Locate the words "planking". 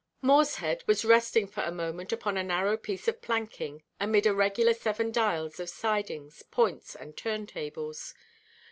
3.21-3.83